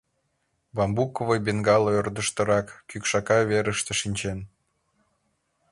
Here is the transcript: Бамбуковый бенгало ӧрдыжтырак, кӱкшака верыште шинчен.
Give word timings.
Бамбуковый 0.75 1.39
бенгало 1.45 1.89
ӧрдыжтырак, 1.99 2.67
кӱкшака 2.89 3.37
верыште 3.49 3.93
шинчен. 4.01 4.39